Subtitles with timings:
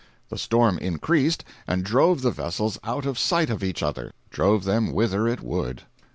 [0.29, 5.27] The storm increased and drove the vessels out of sight of each other—drove them whither
[5.27, 5.83] it would.